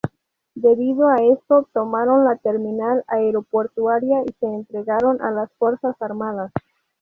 [0.55, 6.51] Debido a esto, tomaron la terminal aeroportuaria y se entregaron a las fuerzas armadas.